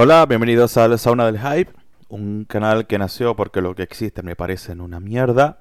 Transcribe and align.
Hola, 0.00 0.24
bienvenidos 0.26 0.76
al 0.76 0.96
Sauna 0.96 1.26
del 1.26 1.40
Hype, 1.40 1.72
un 2.08 2.44
canal 2.44 2.86
que 2.86 2.98
nació 2.98 3.34
porque 3.34 3.60
lo 3.60 3.74
que 3.74 3.82
existe 3.82 4.22
me 4.22 4.36
parecen 4.36 4.80
una 4.80 5.00
mierda. 5.00 5.58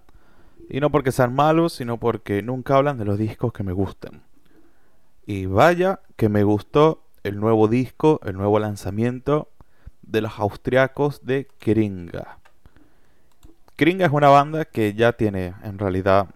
Y 0.70 0.79
no 0.79 0.92
porque 0.92 1.12
sean 1.12 1.33
malos, 1.33 1.74
sino 1.74 1.98
porque 1.98 2.44
nunca 2.44 2.76
hablan 2.76 3.00
de 3.00 3.06
los 3.06 3.18
discos 3.18 3.52
que 3.52 3.64
me 3.64 3.72
gustan. 3.72 4.22
Y 5.26 5.48
vaya 5.48 6.02
que 6.18 6.30
me 6.30 6.44
gustó 6.44 7.02
el 7.24 7.40
nuevo 7.40 7.68
disco, 7.68 8.20
el 8.26 8.38
nuevo 8.38 8.60
lanzamiento 8.60 9.50
de 10.04 10.21
los 10.21 10.38
austriacos 10.38 11.26
de 11.26 11.48
Kringa. 11.58 12.38
Kringa 13.76 14.06
es 14.06 14.12
una 14.12 14.30
banda 14.30 14.66
que 14.66 14.94
ya 14.94 15.14
tiene 15.14 15.56
en 15.64 15.80
realidad 15.80 16.28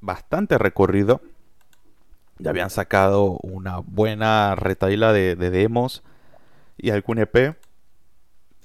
bastante 0.00 0.58
recorrido. 0.58 1.20
Ya 2.40 2.50
habían 2.50 2.70
sacado 2.70 3.38
una 3.44 3.78
buena 3.78 4.56
retaila 4.56 5.12
de 5.12 5.36
demos 5.36 6.02
y 6.84 6.90
algún 6.90 7.18
EP, 7.18 7.56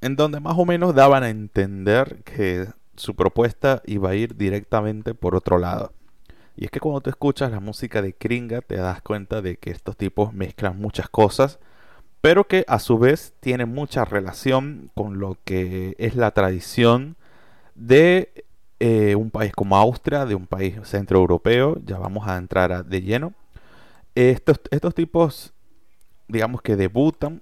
en 0.02 0.16
donde 0.18 0.42
más 0.42 0.58
o 0.58 0.66
menos 0.66 0.94
daban 0.94 1.24
a 1.24 1.30
entender 1.30 2.22
que 2.26 2.68
su 2.98 3.16
propuesta 3.16 3.82
iba 3.86 4.10
a 4.10 4.16
ir 4.16 4.36
directamente 4.36 5.14
por 5.14 5.36
otro 5.36 5.58
lado. 5.58 5.94
Y 6.58 6.66
es 6.66 6.72
que 6.72 6.82
cuando 6.82 7.00
tú 7.00 7.10
escuchas 7.10 7.50
la 7.50 7.62
música 7.62 8.02
de 8.02 8.12
Kringa 8.12 8.60
te 8.60 8.76
das 8.76 9.02
cuenta 9.02 9.42
de 9.42 9.56
que 9.56 9.72
estos 9.72 9.96
tipos 9.96 10.34
mezclan 10.34 10.78
muchas 10.78 11.08
cosas, 11.08 11.60
pero 12.20 12.46
que 12.46 12.66
a 12.68 12.80
su 12.80 13.00
vez 13.00 13.34
tienen 13.40 13.74
mucha 13.74 14.04
relación 14.04 14.92
con 14.96 15.20
lo 15.20 15.38
que 15.46 15.96
es 15.98 16.18
la 16.18 16.32
tradición 16.32 17.16
de 17.74 18.46
eh, 18.82 19.16
un 19.16 19.32
país 19.32 19.54
como 19.54 19.78
Austria, 19.78 20.26
de 20.26 20.36
un 20.36 20.46
país 20.46 20.76
centroeuropeo, 20.84 21.78
ya 21.86 21.98
vamos 21.98 22.28
a 22.28 22.36
entrar 22.36 22.84
de 22.84 23.02
lleno. 23.02 23.34
Estos, 24.14 24.60
estos 24.72 24.94
tipos, 24.94 25.54
digamos 26.28 26.62
que 26.62 26.76
debutan 26.76 27.42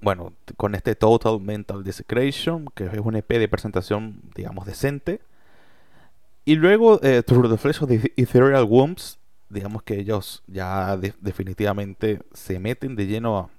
bueno, 0.00 0.32
con 0.56 0.74
este 0.74 0.94
Total 0.94 1.40
Mental 1.40 1.84
Desecration, 1.84 2.66
que 2.74 2.86
es 2.86 2.98
un 2.98 3.16
EP 3.16 3.28
de 3.28 3.48
presentación, 3.48 4.20
digamos, 4.34 4.66
decente. 4.66 5.20
Y 6.44 6.54
luego, 6.56 7.00
eh, 7.02 7.22
Through 7.22 7.50
the 7.50 7.58
Flesh 7.58 7.82
of 7.82 7.88
the 7.88 8.12
Ethereal 8.16 8.64
Wombs, 8.64 9.18
digamos 9.50 9.82
que 9.82 9.98
ellos 9.98 10.42
ya 10.46 10.96
definitivamente 10.96 12.20
se 12.32 12.58
meten 12.58 12.96
de 12.96 13.06
lleno 13.06 13.50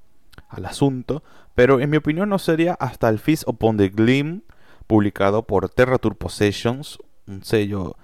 al 0.49 0.65
asunto. 0.65 1.23
Pero 1.53 1.79
en 1.79 1.89
mi 1.89 1.97
opinión 1.97 2.29
no 2.29 2.39
sería 2.39 2.73
hasta 2.73 3.09
el 3.09 3.19
Feast 3.19 3.47
Upon 3.47 3.77
the 3.77 3.89
Gleam, 3.89 4.41
publicado 4.87 5.43
por 5.43 5.69
Terra 5.69 5.97
Possessions, 5.97 6.97
un 7.27 7.43
sello 7.43 7.95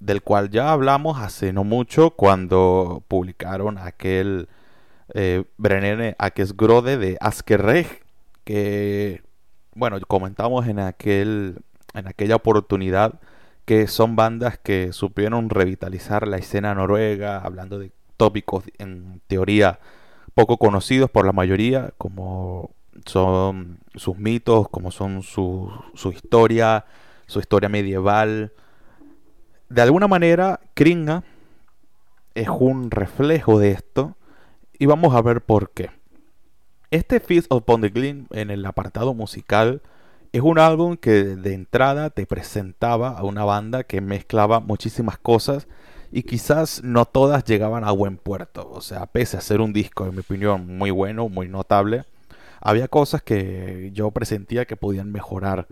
del 0.00 0.22
cual 0.22 0.50
ya 0.50 0.72
hablamos 0.72 1.18
hace 1.18 1.52
no 1.52 1.64
mucho 1.64 2.10
cuando 2.10 3.02
publicaron 3.08 3.78
aquel 3.78 4.48
eh, 5.14 5.44
Brennene 5.56 6.16
Akesgrode 6.18 6.98
de 6.98 7.16
Askerreg, 7.20 8.02
que, 8.44 9.22
bueno, 9.74 9.98
comentamos 10.06 10.66
en, 10.66 10.78
aquel, 10.78 11.58
en 11.94 12.08
aquella 12.08 12.36
oportunidad 12.36 13.20
que 13.64 13.86
son 13.86 14.16
bandas 14.16 14.58
que 14.58 14.92
supieron 14.92 15.50
revitalizar 15.50 16.26
la 16.26 16.38
escena 16.38 16.74
noruega, 16.74 17.38
hablando 17.38 17.78
de 17.78 17.92
tópicos 18.16 18.64
en 18.78 19.20
teoría 19.26 19.78
poco 20.34 20.56
conocidos 20.56 21.10
por 21.10 21.26
la 21.26 21.32
mayoría, 21.32 21.92
como 21.98 22.70
son 23.04 23.80
sus 23.94 24.16
mitos, 24.18 24.68
como 24.68 24.90
son 24.90 25.22
su, 25.22 25.70
su 25.94 26.12
historia, 26.12 26.84
su 27.26 27.40
historia 27.40 27.68
medieval. 27.68 28.52
De 29.68 29.82
alguna 29.82 30.06
manera, 30.06 30.60
Kringa 30.74 31.24
es 32.34 32.48
un 32.48 32.90
reflejo 32.90 33.58
de 33.58 33.72
esto 33.72 34.16
y 34.78 34.86
vamos 34.86 35.14
a 35.14 35.22
ver 35.22 35.42
por 35.42 35.70
qué. 35.70 35.90
Este 36.90 37.20
Feast 37.20 37.50
the 37.50 37.88
Gleam 37.88 38.26
en 38.30 38.50
el 38.50 38.64
apartado 38.64 39.12
musical 39.12 39.82
es 40.32 40.40
un 40.42 40.58
álbum 40.58 40.96
que 40.96 41.24
de 41.24 41.54
entrada 41.54 42.10
te 42.10 42.26
presentaba 42.26 43.10
a 43.10 43.24
una 43.24 43.44
banda 43.44 43.84
que 43.84 44.00
mezclaba 44.00 44.60
muchísimas 44.60 45.18
cosas 45.18 45.68
y 46.10 46.22
quizás 46.22 46.82
no 46.82 47.04
todas 47.04 47.44
llegaban 47.44 47.84
a 47.84 47.90
buen 47.90 48.16
puerto. 48.16 48.70
O 48.70 48.80
sea, 48.80 49.06
pese 49.06 49.36
a 49.36 49.42
ser 49.42 49.60
un 49.60 49.72
disco, 49.72 50.06
en 50.06 50.14
mi 50.14 50.20
opinión, 50.20 50.78
muy 50.78 50.90
bueno, 50.90 51.28
muy 51.28 51.48
notable, 51.48 52.04
había 52.60 52.88
cosas 52.88 53.22
que 53.22 53.90
yo 53.92 54.10
presentía 54.10 54.64
que 54.64 54.76
podían 54.76 55.12
mejorar. 55.12 55.66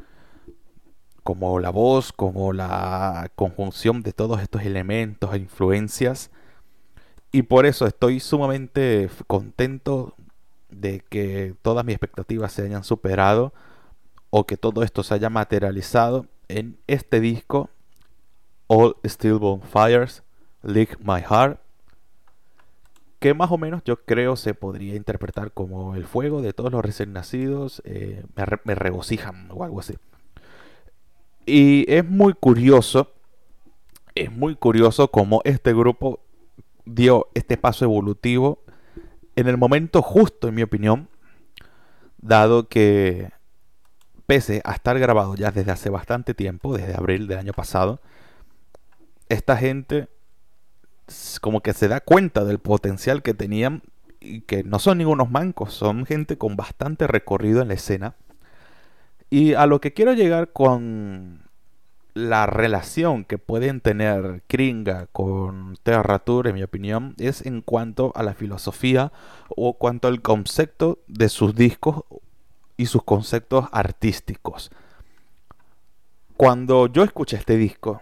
Como 1.23 1.59
la 1.59 1.71
voz, 1.71 2.13
como 2.13 2.53
la 2.53 3.31
conjunción 3.35 4.03
de 4.03 4.13
todos 4.13 4.41
estos 4.41 4.63
elementos 4.63 5.35
e 5.35 5.39
influencias 5.39 6.31
y 7.33 7.43
por 7.43 7.67
eso 7.67 7.87
estoy 7.87 8.21
sumamente 8.21 9.11
contento 9.27 10.15
de 10.69 11.01
que 11.01 11.55
todas 11.63 11.85
mis 11.85 11.95
expectativas 11.95 12.53
se 12.53 12.63
hayan 12.63 12.85
superado 12.85 13.53
o 14.31 14.47
que 14.47 14.57
todo 14.57 14.83
esto 14.83 15.03
se 15.03 15.15
haya 15.15 15.31
materializado 15.31 16.27
en 16.49 16.79
este 16.87 17.21
disco 17.21 17.71
All 18.67 18.97
Still 19.05 19.35
Bonfires 19.35 20.23
Lick 20.63 20.99
My 21.01 21.23
Heart 21.23 21.61
que 23.19 23.35
más 23.35 23.51
o 23.51 23.59
menos 23.59 23.83
yo 23.85 24.05
creo 24.05 24.37
se 24.37 24.55
podría 24.55 24.95
interpretar 24.95 25.53
como 25.53 25.95
el 25.95 26.05
fuego 26.05 26.43
de 26.43 26.53
todos 26.53 26.71
los 26.71 26.85
recién 26.85 27.13
nacidos 27.13 27.83
eh, 27.85 28.25
me, 28.35 28.45
me 28.65 28.75
regocijan 28.75 29.49
o 29.51 29.65
algo 29.65 29.81
así. 29.81 29.95
Y 31.47 31.91
es 31.93 32.05
muy 32.05 32.35
curioso 32.35 33.11
es 34.17 34.33
muy 34.33 34.57
curioso 34.57 35.09
como 35.09 35.43
este 35.45 35.73
grupo 35.75 36.21
dio 36.87 37.29
este 37.35 37.59
paso 37.59 37.85
evolutivo 37.85 38.61
en 39.35 39.49
el 39.49 39.59
momento 39.59 40.01
justo, 40.01 40.49
en 40.49 40.55
mi 40.55 40.63
opinión, 40.63 41.09
dado 42.17 42.69
que 42.69 43.31
pese 44.27 44.63
a 44.65 44.73
estar 44.73 44.99
grabado 44.99 45.35
ya 45.35 45.51
desde 45.51 45.73
hace 45.73 45.91
bastante 45.91 46.33
tiempo, 46.35 46.77
desde 46.77 46.95
abril 46.95 47.29
del 47.29 47.39
año 47.39 47.53
pasado, 47.53 48.01
esta 49.29 49.57
gente 49.57 50.09
como 51.41 51.61
que 51.61 51.73
se 51.73 51.87
da 51.87 52.01
cuenta 52.01 52.45
del 52.45 52.59
potencial 52.59 53.23
que 53.23 53.35
tenían 53.35 53.83
y 54.19 54.41
que 54.41 54.65
no 54.65 54.79
son 54.79 54.99
ningunos 54.99 55.31
mancos, 55.31 55.73
son 55.73 56.07
gente 56.07 56.39
con 56.39 56.57
bastante 56.57 57.07
recorrido 57.07 57.63
en 57.63 57.69
la 57.69 57.75
escena. 57.75 58.17
Y 59.31 59.55
a 59.55 59.67
lo 59.67 59.81
que 59.81 59.93
quiero 59.93 60.15
llegar 60.15 60.53
con 60.53 61.46
la 62.17 62.47
relación 62.47 63.27
que 63.27 63.37
pueden 63.37 63.83
tener 63.83 64.43
Kringa 64.47 65.07
con 65.13 65.77
Terra 65.83 66.19
Tour, 66.19 66.49
en 66.49 66.55
mi 66.55 66.63
opinión, 66.63 67.15
es 67.19 67.45
en 67.45 67.61
cuanto 67.61 68.11
a 68.15 68.23
la 68.23 68.33
filosofía 68.33 69.13
o 69.55 69.75
cuanto 69.75 70.09
al 70.09 70.23
concepto 70.23 70.99
de 71.09 71.29
sus 71.29 71.55
discos 71.55 72.05
y 72.79 72.87
sus 72.87 73.03
conceptos 73.03 73.67
artísticos. 73.71 74.71
Cuando 76.39 76.87
yo 76.87 77.05
escuché 77.05 77.37
este 77.37 77.59
disco, 77.59 78.01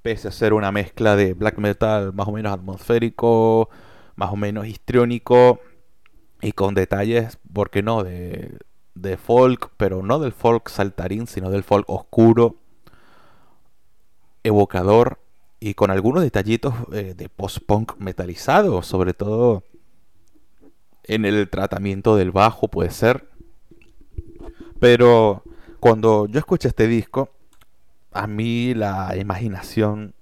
pese 0.00 0.28
a 0.28 0.32
ser 0.32 0.54
una 0.54 0.72
mezcla 0.72 1.16
de 1.16 1.34
black 1.34 1.58
metal 1.58 2.14
más 2.14 2.26
o 2.28 2.32
menos 2.32 2.54
atmosférico, 2.54 3.68
más 4.14 4.32
o 4.32 4.36
menos 4.36 4.66
histriónico 4.66 5.60
y 6.40 6.52
con 6.52 6.74
detalles, 6.74 7.38
¿por 7.52 7.68
qué 7.68 7.82
no?, 7.82 8.04
de, 8.04 8.56
de 8.94 9.18
folk, 9.18 9.70
pero 9.76 10.02
no 10.02 10.18
del 10.18 10.32
folk 10.32 10.70
saltarín, 10.70 11.26
sino 11.26 11.50
del 11.50 11.62
folk 11.62 11.84
oscuro 11.90 12.56
evocador 14.46 15.18
y 15.60 15.74
con 15.74 15.90
algunos 15.90 16.22
detallitos 16.22 16.74
eh, 16.92 17.14
de 17.16 17.28
post-punk 17.28 17.96
metalizado, 17.98 18.82
sobre 18.82 19.14
todo 19.14 19.64
en 21.04 21.24
el 21.24 21.48
tratamiento 21.48 22.16
del 22.16 22.30
bajo 22.30 22.68
puede 22.68 22.90
ser. 22.90 23.28
Pero 24.78 25.42
cuando 25.80 26.26
yo 26.26 26.38
escuché 26.38 26.68
este 26.68 26.86
disco, 26.86 27.30
a 28.12 28.26
mí 28.26 28.74
la 28.74 29.16
imaginación 29.16 30.14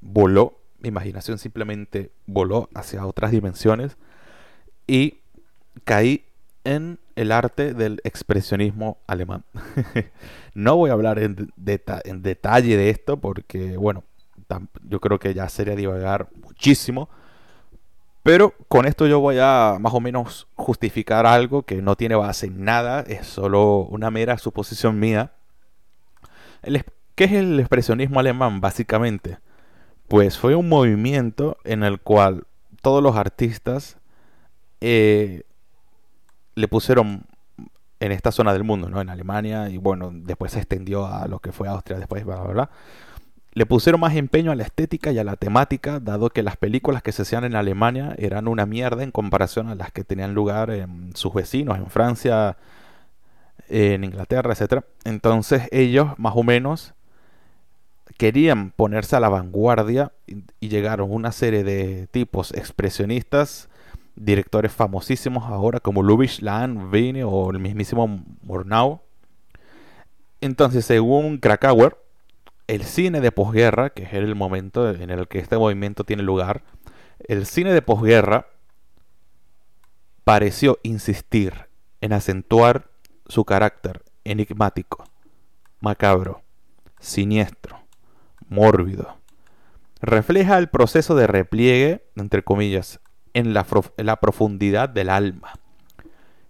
voló, 0.00 0.58
mi 0.78 0.88
imaginación 0.88 1.38
simplemente 1.38 2.10
voló 2.26 2.68
hacia 2.74 3.06
otras 3.06 3.30
dimensiones 3.30 3.96
y 4.86 5.20
caí 5.84 6.24
en 6.64 6.98
el 7.16 7.32
arte 7.32 7.74
del 7.74 8.00
expresionismo 8.04 8.98
alemán. 9.06 9.44
no 10.54 10.76
voy 10.76 10.90
a 10.90 10.94
hablar 10.94 11.18
en, 11.18 11.50
detalle 12.22 12.76
de 12.76 12.90
esto 12.90 13.18
porque, 13.18 13.76
bueno, 13.76 14.04
yo 14.82 15.00
creo 15.00 15.18
que 15.18 15.34
ya 15.34 15.48
sería 15.48 15.76
divagar 15.76 16.28
muchísimo. 16.34 17.08
Pero 18.22 18.54
con 18.68 18.86
esto 18.86 19.06
yo 19.06 19.20
voy 19.20 19.38
a 19.40 19.78
más 19.80 19.94
o 19.94 20.00
menos 20.00 20.46
justificar 20.54 21.24
algo 21.24 21.62
que 21.62 21.80
no 21.80 21.96
tiene 21.96 22.16
base 22.16 22.46
en 22.46 22.64
nada, 22.64 23.00
es 23.00 23.26
solo 23.26 23.78
una 23.78 24.10
mera 24.10 24.36
suposición 24.36 24.98
mía. 24.98 25.32
¿Qué 27.14 27.24
es 27.24 27.32
el 27.32 27.58
expresionismo 27.58 28.20
alemán 28.20 28.60
básicamente? 28.60 29.38
Pues 30.08 30.38
fue 30.38 30.54
un 30.54 30.68
movimiento 30.68 31.56
en 31.64 31.82
el 31.82 32.00
cual 32.00 32.44
todos 32.82 33.02
los 33.02 33.16
artistas 33.16 33.96
eh, 34.80 35.42
le 36.54 36.68
pusieron 36.68 37.24
en 38.00 38.12
esta 38.12 38.32
zona 38.32 38.52
del 38.52 38.64
mundo, 38.64 38.88
¿no? 38.88 39.00
En 39.00 39.10
Alemania 39.10 39.68
y 39.68 39.76
bueno, 39.76 40.10
después 40.12 40.52
se 40.52 40.58
extendió 40.58 41.06
a 41.06 41.28
lo 41.28 41.38
que 41.38 41.52
fue 41.52 41.68
Austria, 41.68 41.98
después, 41.98 42.24
bla, 42.24 42.36
bla, 42.36 42.52
bla. 42.52 42.70
le 43.52 43.66
pusieron 43.66 44.00
más 44.00 44.16
empeño 44.16 44.50
a 44.50 44.54
la 44.54 44.62
estética 44.62 45.12
y 45.12 45.18
a 45.18 45.24
la 45.24 45.36
temática, 45.36 46.00
dado 46.00 46.30
que 46.30 46.42
las 46.42 46.56
películas 46.56 47.02
que 47.02 47.12
se 47.12 47.22
hacían 47.22 47.44
en 47.44 47.56
Alemania 47.56 48.14
eran 48.18 48.48
una 48.48 48.66
mierda 48.66 49.02
en 49.02 49.10
comparación 49.10 49.68
a 49.68 49.74
las 49.74 49.92
que 49.92 50.04
tenían 50.04 50.34
lugar 50.34 50.70
en 50.70 51.14
sus 51.14 51.34
vecinos, 51.34 51.78
en 51.78 51.86
Francia, 51.88 52.56
en 53.70 54.04
Inglaterra, 54.04 54.52
etc. 54.52 54.84
Entonces 55.04 55.68
ellos 55.70 56.18
más 56.18 56.32
o 56.36 56.42
menos 56.42 56.94
querían 58.20 58.70
ponerse 58.72 59.16
a 59.16 59.20
la 59.20 59.30
vanguardia 59.30 60.12
y, 60.26 60.68
llegaron 60.68 61.10
una 61.10 61.32
serie 61.32 61.64
de 61.64 62.06
tipos 62.08 62.52
expresionistas, 62.52 63.69
directores 64.20 64.70
famosísimos 64.70 65.44
ahora 65.44 65.80
como 65.80 66.02
Lubitsch, 66.02 66.40
Lahn, 66.40 66.90
Vine 66.90 67.24
o 67.24 67.50
el 67.50 67.58
mismísimo 67.58 68.22
Murnau. 68.42 69.00
Entonces, 70.42 70.84
según 70.84 71.38
Krakauer, 71.38 71.96
el 72.66 72.84
cine 72.84 73.20
de 73.20 73.32
posguerra, 73.32 73.90
que 73.90 74.04
es 74.04 74.12
el 74.12 74.34
momento 74.34 74.90
en 74.90 75.10
el 75.10 75.26
que 75.26 75.38
este 75.38 75.56
movimiento 75.56 76.04
tiene 76.04 76.22
lugar, 76.22 76.62
el 77.26 77.46
cine 77.46 77.72
de 77.72 77.82
posguerra 77.82 78.46
pareció 80.24 80.78
insistir 80.82 81.68
en 82.00 82.12
acentuar 82.12 82.90
su 83.26 83.44
carácter 83.44 84.04
enigmático, 84.24 85.04
macabro, 85.80 86.42
siniestro, 87.00 87.80
mórbido. 88.48 89.16
Refleja 90.02 90.58
el 90.58 90.68
proceso 90.68 91.14
de 91.14 91.26
repliegue, 91.26 92.04
entre 92.16 92.42
comillas, 92.42 93.00
en 93.34 93.54
la, 93.54 94.16
profundidad 94.20 94.88
del 94.88 95.10
alma, 95.10 95.52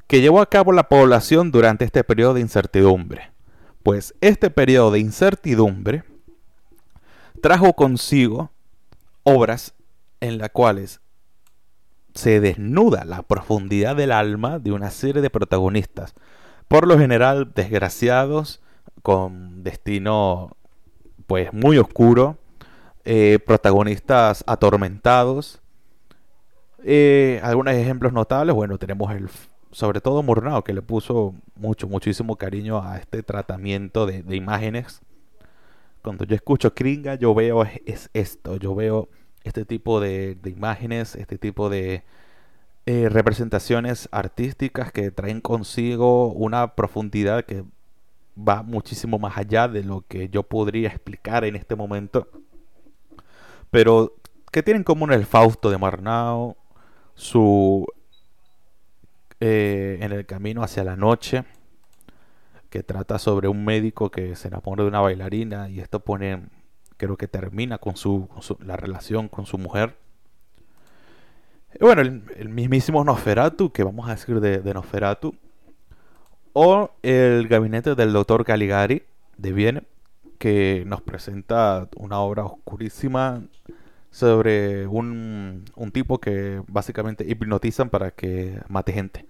que 0.07 0.21
llevó 0.21 0.41
a 0.41 0.49
cabo 0.49 0.73
la 0.73 0.89
población 0.89 1.51
durante 1.51 1.85
este 1.85 2.05
periodo 2.05 2.35
de 2.35 2.41
incertidumbre. 2.41 3.31
Pues 3.83 4.15
este 4.21 4.51
periodo 4.51 4.91
de 4.91 4.99
incertidumbre 4.99 6.05
trajo 7.41 7.73
consigo 7.73 8.51
obras 9.23 9.75
en 10.21 10.39
las 10.39 10.51
cuales 10.51 11.01
se 12.15 12.41
desnuda 12.41 13.05
la 13.05 13.23
profundidad 13.23 13.97
del 13.97 14.13
alma 14.13 14.59
de 14.59 14.73
una 14.73 14.91
serie 14.91 15.23
de 15.23 15.31
protagonistas, 15.31 16.15
por 16.69 16.87
lo 16.87 16.99
general 16.99 17.53
desgraciados, 17.55 18.61
con 19.03 19.63
destino 19.63 20.57
pues 21.27 21.53
muy 21.53 21.79
oscuro, 21.79 22.39
eh, 23.05 23.39
protagonistas 23.47 24.45
atormentados. 24.47 25.60
Eh, 26.85 27.41
algunos 27.43 27.75
ejemplos 27.75 28.13
notables, 28.13 28.55
bueno, 28.55 28.79
tenemos 28.79 29.13
el, 29.13 29.29
sobre 29.71 30.01
todo 30.01 30.23
Murnau, 30.23 30.63
que 30.63 30.73
le 30.73 30.83
puso 30.83 31.35
mucho, 31.57 31.89
muchísimo 31.89 32.37
cariño 32.37 32.83
a 32.83 32.99
este 32.99 33.23
tratamiento 33.23 34.07
de, 34.07 34.37
imágenes. 34.37 35.01
Cuando 36.03 36.25
yo 36.25 36.35
escucho 36.35 36.75
Kringa, 36.75 37.17
yo 37.17 37.35
veo 37.35 37.65
es, 37.85 38.11
esto, 38.15 38.57
yo 38.57 38.75
veo 38.75 39.09
este 39.45 39.65
tipo 39.65 40.01
de, 40.01 40.39
imágenes, 40.45 41.15
este 41.15 41.39
tipo 41.39 41.69
de 41.69 42.05
eh, 42.87 43.09
representaciones 43.11 44.09
artísticas 44.11 44.93
que 44.93 45.11
traen 45.11 45.41
consigo 45.41 46.33
una 46.33 46.75
profundidad 46.75 47.45
que 47.45 47.65
va 48.37 48.63
muchísimo 48.63 49.19
más 49.19 49.37
allá 49.37 49.69
de 49.69 49.85
lo 49.85 50.05
que 50.09 50.31
yo 50.31 50.43
podría 50.43 50.89
explicar 50.89 51.45
en 51.45 51.57
este 51.57 51.77
momento. 51.77 52.29
Pero 53.71 54.15
que 54.51 54.63
tienen 54.63 54.81
en 54.81 54.85
común 54.85 55.13
el 55.13 55.27
Fausto 55.27 55.71
de 55.71 55.79
Marnao, 55.79 56.57
su 57.21 57.87
eh, 59.41 59.99
en 60.01 60.13
el 60.13 60.25
camino 60.25 60.63
hacia 60.63 60.85
la 60.85 60.97
noche, 60.97 61.45
que 62.71 62.83
trata 62.83 63.19
sobre 63.19 63.47
un 63.47 63.63
médico 63.65 64.11
que 64.11 64.35
se 64.37 64.49
enamora 64.49 64.85
de 64.85 64.89
una 64.89 65.01
bailarina 65.01 65.69
y 65.69 65.81
esto 65.81 66.01
pone, 66.01 66.49
creo 66.97 67.19
que 67.19 67.29
termina 67.29 67.77
con 67.77 67.97
su, 67.97 68.29
la 68.65 68.77
relación 68.77 69.29
con 69.29 69.45
su 69.45 69.59
mujer. 69.59 69.97
bueno, 71.79 72.01
el, 72.01 72.49
mismísimo 72.49 73.05
Nosferatu, 73.05 73.71
que 73.71 73.85
vamos 73.85 74.09
a 74.09 74.13
decir 74.13 74.41
de, 74.41 74.59
de 74.59 74.75
Nosferatu, 74.75 75.35
o 76.55 76.91
el 77.03 77.49
gabinete 77.49 77.95
del 77.95 78.15
doctor 78.15 78.47
Caligari 78.47 79.03
de 79.37 79.53
Viena, 79.53 79.83
que 80.39 80.85
nos 80.87 81.03
presenta 81.03 81.87
una 81.97 82.21
obra 82.21 82.45
oscurísima 82.45 83.43
sobre 84.11 84.87
un, 84.87 85.65
un 85.77 85.93
tipo 85.93 86.19
que 86.19 86.63
básicamente 86.67 87.25
hipnotizan 87.29 87.91
para 87.91 88.11
que 88.11 88.61
mate 88.69 88.93
gente. 88.93 89.27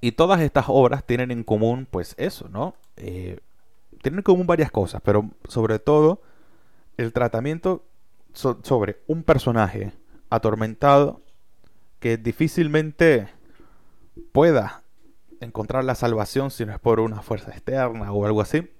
Y 0.00 0.12
todas 0.12 0.40
estas 0.40 0.66
obras 0.68 1.04
tienen 1.04 1.30
en 1.30 1.42
común, 1.42 1.88
pues 1.90 2.14
eso, 2.18 2.48
¿no? 2.48 2.74
Eh, 2.96 3.38
tienen 4.02 4.18
en 4.18 4.22
común 4.22 4.46
varias 4.46 4.70
cosas, 4.70 5.00
pero 5.02 5.30
sobre 5.48 5.78
todo 5.78 6.20
el 6.96 7.12
tratamiento 7.12 7.84
sobre 8.34 9.00
un 9.06 9.22
personaje 9.22 9.92
atormentado 10.28 11.22
que 11.98 12.18
difícilmente 12.18 13.28
pueda 14.32 14.82
encontrar 15.40 15.84
la 15.84 15.94
salvación 15.94 16.50
si 16.50 16.64
no 16.66 16.72
es 16.72 16.78
por 16.78 17.00
una 17.00 17.22
fuerza 17.22 17.50
externa 17.50 18.12
o 18.12 18.26
algo 18.26 18.42
así. 18.42 18.70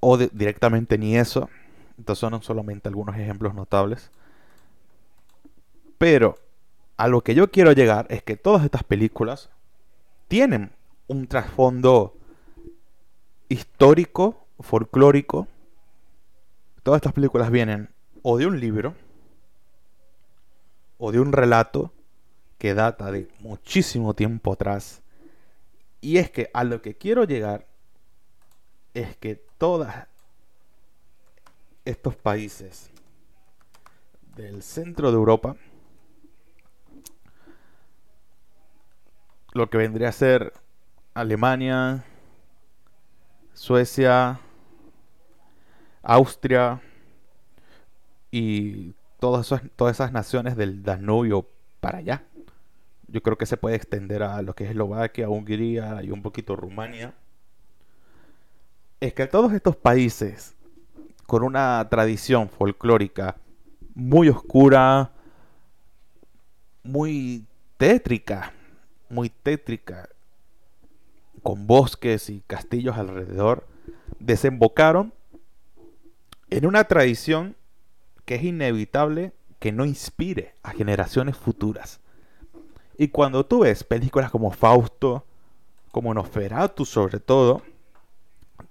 O 0.00 0.16
directamente 0.16 0.98
ni 0.98 1.16
eso. 1.16 1.48
Entonces 1.98 2.20
son 2.20 2.42
solamente 2.42 2.88
algunos 2.88 3.16
ejemplos 3.16 3.54
notables. 3.54 4.10
Pero 5.98 6.36
a 6.96 7.08
lo 7.08 7.22
que 7.22 7.34
yo 7.34 7.50
quiero 7.50 7.72
llegar 7.72 8.06
es 8.10 8.22
que 8.22 8.36
todas 8.36 8.64
estas 8.64 8.84
películas 8.84 9.50
tienen 10.28 10.72
un 11.08 11.26
trasfondo 11.26 12.16
histórico, 13.48 14.46
folclórico. 14.60 15.48
Todas 16.82 16.98
estas 16.98 17.12
películas 17.12 17.50
vienen 17.50 17.90
o 18.22 18.38
de 18.38 18.46
un 18.46 18.60
libro 18.60 18.94
o 20.98 21.12
de 21.12 21.20
un 21.20 21.32
relato 21.32 21.92
que 22.58 22.74
data 22.74 23.10
de 23.10 23.28
muchísimo 23.40 24.14
tiempo 24.14 24.52
atrás. 24.52 25.02
Y 26.00 26.18
es 26.18 26.30
que 26.30 26.50
a 26.54 26.64
lo 26.64 26.82
que 26.82 26.96
quiero 26.96 27.24
llegar 27.24 27.66
es 28.94 29.16
que 29.16 29.36
todos 29.58 29.88
estos 31.86 32.16
países 32.16 32.90
del 34.36 34.62
centro 34.62 35.10
de 35.10 35.16
Europa, 35.16 35.56
lo 39.52 39.70
que 39.70 39.78
vendría 39.78 40.10
a 40.10 40.12
ser 40.12 40.52
Alemania, 41.14 42.04
Suecia, 43.54 44.38
Austria 46.02 46.82
y 48.30 48.92
todas 49.18 49.46
esas, 49.46 49.62
todas 49.76 49.96
esas 49.96 50.12
naciones 50.12 50.56
del 50.56 50.82
Danubio 50.82 51.48
para 51.80 51.98
allá 51.98 52.22
yo 53.08 53.22
creo 53.22 53.38
que 53.38 53.46
se 53.46 53.56
puede 53.56 53.76
extender 53.76 54.22
a 54.22 54.42
lo 54.42 54.54
que 54.54 54.64
es 54.64 54.70
Eslovaquia, 54.70 55.28
Hungría 55.28 56.02
y 56.02 56.10
un 56.10 56.22
poquito 56.22 56.56
Rumania. 56.56 57.14
Es 59.00 59.14
que 59.14 59.26
todos 59.26 59.52
estos 59.52 59.76
países 59.76 60.55
con 61.26 61.42
una 61.42 61.86
tradición 61.90 62.48
folclórica 62.48 63.36
muy 63.94 64.28
oscura, 64.28 65.12
muy 66.82 67.44
tétrica, 67.76 68.52
muy 69.08 69.30
tétrica, 69.30 70.08
con 71.42 71.66
bosques 71.66 72.30
y 72.30 72.42
castillos 72.46 72.96
alrededor, 72.96 73.66
desembocaron 74.18 75.12
en 76.50 76.66
una 76.66 76.84
tradición 76.84 77.56
que 78.24 78.36
es 78.36 78.44
inevitable 78.44 79.32
que 79.58 79.72
no 79.72 79.84
inspire 79.84 80.54
a 80.62 80.70
generaciones 80.72 81.36
futuras. 81.36 82.00
Y 82.98 83.08
cuando 83.08 83.44
tú 83.44 83.60
ves 83.60 83.84
películas 83.84 84.30
como 84.30 84.50
Fausto, 84.50 85.24
como 85.90 86.14
Nosferatu 86.14 86.84
sobre 86.84 87.20
todo, 87.20 87.62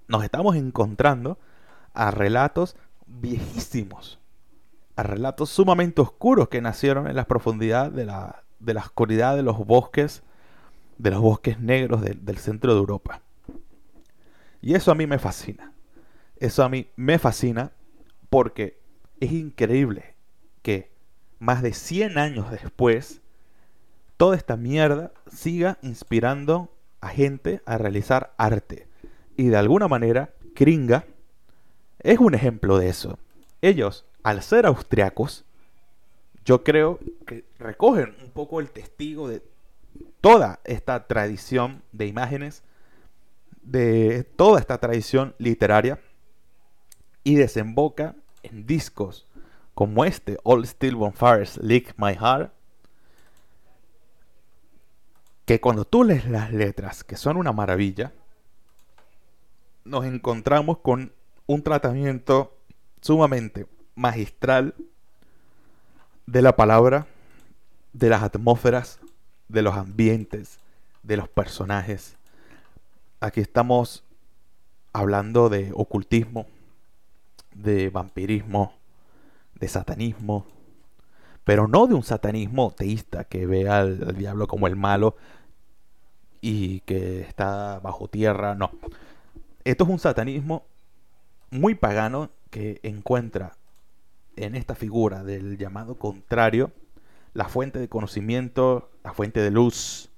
nos 0.08 0.24
estamos 0.24 0.56
encontrando 0.56 1.38
a 1.96 2.12
relatos 2.12 2.76
viejísimos, 3.08 4.20
a 4.96 5.04
relatos 5.04 5.50
sumamente 5.50 6.02
oscuros 6.02 6.50
que 6.50 6.62
nacieron 6.62 7.08
en 7.08 7.16
las 7.16 7.26
profundidades 7.26 7.94
de 7.94 8.06
la, 8.06 8.44
de 8.60 8.74
oscuridad 8.74 9.36
de 9.36 9.44
los 9.44 9.58
bosques, 9.66 10.24
de 10.98 11.12
los 11.12 11.22
bosques 11.22 11.60
negros 11.60 12.02
del 12.02 12.38
centro 12.38 12.74
de 12.74 12.80
Europa. 12.80 13.22
Y 14.62 14.74
eso 14.74 14.92
a 14.92 14.96
mí 14.96 15.08
me 15.08 15.20
fascina. 15.20 15.74
Eso 16.38 16.64
a 16.64 16.70
mí 16.70 16.88
me 16.96 17.20
fascina 17.20 17.72
porque 18.30 18.80
es 19.20 19.32
increíble 19.32 20.16
que 20.62 20.92
más 21.40 21.62
de 21.62 21.74
100 21.74 22.18
años 22.18 22.52
después 22.52 23.22
toda 24.18 24.36
esta 24.36 24.58
mierda 24.58 25.12
siga 25.28 25.78
inspirando 25.82 26.74
a 27.02 27.10
gente 27.10 27.62
a 27.66 27.78
realizar 27.78 28.34
arte. 28.38 28.88
Y 29.38 29.48
de 29.48 29.58
alguna 29.58 29.88
manera, 29.88 30.34
Kringa 30.56 31.06
es 32.00 32.20
un 32.20 32.34
ejemplo 32.34 32.78
de 32.78 32.90
eso. 32.90 33.18
Ellos, 33.62 34.06
al 34.24 34.42
ser 34.42 34.66
austriacos, 34.66 35.46
yo 36.46 36.64
creo 36.64 37.00
que 37.26 37.46
recogen 37.58 38.16
un 38.24 38.30
poco 38.32 38.60
el 38.60 38.70
testigo 38.70 39.28
de 39.28 39.42
toda 40.22 40.60
esta 40.64 41.08
tradición 41.08 41.84
de 41.92 42.08
imágenes, 42.08 42.64
de 43.64 44.24
toda 44.24 44.60
esta 44.60 44.78
tradición 44.78 45.34
literaria, 45.40 46.00
y 47.24 47.36
desemboca 47.36 48.16
en 48.44 48.68
discos 48.68 49.28
como 49.74 50.06
este, 50.06 50.38
All 50.44 50.66
Steel 50.66 50.96
Bonfires 50.96 51.58
Leak 51.58 51.96
My 51.98 52.14
Heart, 52.14 52.54
que 55.46 55.60
cuando 55.60 55.86
tú 55.86 56.04
lees 56.04 56.28
las 56.28 56.52
letras, 56.52 57.04
que 57.04 57.18
son 57.18 57.38
una 57.38 57.52
maravilla, 57.52 58.14
nos 59.84 60.06
encontramos 60.06 60.80
con 60.80 61.14
un 61.48 61.62
tratamiento 61.62 62.56
sumamente 63.02 63.68
magistral 63.96 64.74
de 66.26 66.42
la 66.42 66.56
palabra, 66.56 67.08
de 67.94 68.10
las 68.10 68.24
atmósferas, 68.24 69.00
de 69.48 69.62
los 69.62 69.76
ambientes, 69.76 70.60
de 71.04 71.18
los 71.18 71.30
personajes. 71.30 72.18
Aquí 73.20 73.42
estamos 73.42 74.04
hablando 74.92 75.50
de 75.50 75.72
ocultismo, 75.74 76.48
de 77.54 77.90
vampirismo, 77.90 78.74
de 79.60 79.68
satanismo, 79.68 80.46
pero 81.44 81.68
no 81.68 81.86
de 81.86 81.94
un 81.94 82.04
satanismo 82.04 82.72
teísta 82.72 83.24
que 83.24 83.46
ve 83.46 83.70
al, 83.70 84.16
diablo 84.18 84.48
como 84.48 84.68
el 84.68 84.76
malo 84.76 85.16
y 86.42 86.80
que 86.82 87.22
está 87.22 87.80
bajo 87.80 88.08
tierra, 88.08 88.56
no. 88.56 88.72
Esto 89.64 89.84
es 89.84 89.90
un 89.90 90.00
satanismo 90.00 90.66
muy 91.50 91.76
pagano 91.76 92.32
que 92.50 92.80
encuentra 92.84 93.54
en 94.36 94.56
esta 94.56 94.76
figura 94.76 95.24
del 95.24 95.58
llamado 95.58 95.96
contrario 95.96 96.72
la 97.34 97.50
fuente 97.50 97.80
de 97.80 97.90
conocimiento, 97.90 98.90
la 99.04 99.14
fuente 99.14 99.42
de 99.42 99.52
luz, 99.52 100.10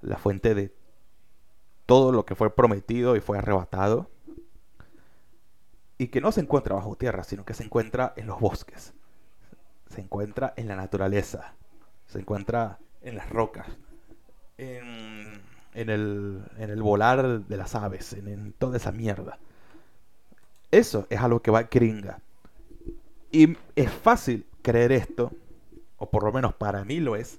la 0.00 0.16
fuente 0.16 0.54
de 0.54 0.72
todo 1.86 2.12
lo 2.12 2.24
que 2.24 2.36
fue 2.36 2.54
prometido 2.54 3.16
y 3.16 3.20
fue 3.20 3.38
arrebatado, 3.38 4.08
y 5.98 6.08
que 6.08 6.20
no 6.20 6.32
se 6.32 6.40
encuentra 6.40 6.76
bajo 6.76 6.96
tierra, 6.96 7.24
sino 7.24 7.44
que 7.44 7.54
se 7.54 7.64
encuentra 7.64 8.12
en 8.16 8.26
los 8.26 8.40
bosques, 8.40 8.94
se 9.88 10.00
encuentra 10.00 10.54
en 10.56 10.68
la 10.68 10.76
naturaleza, 10.76 11.54
se 12.06 12.20
encuentra 12.20 12.78
en 13.02 13.16
las 13.16 13.28
rocas, 13.30 13.66
en, 14.56 15.42
el, 15.74 16.42
en 16.58 16.70
el, 16.70 16.82
volar 16.82 17.40
de 17.40 17.56
las 17.56 17.74
aves, 17.74 18.12
en, 18.12 18.52
toda 18.52 18.76
esa 18.76 18.92
mierda. 18.92 19.38
Eso 20.72 21.06
es 21.10 21.20
a 21.20 21.28
lo 21.28 21.42
que 21.42 21.50
va 21.50 21.68
Kringa. 21.68 22.20
Y 23.30 23.56
es 23.76 23.92
fácil 23.92 24.46
creer 24.62 24.90
esto, 24.90 25.30
o 25.98 26.10
por 26.10 26.24
lo 26.24 26.32
menos 26.32 26.54
para 26.54 26.84
mí 26.84 26.98
lo 26.98 27.14
es, 27.14 27.38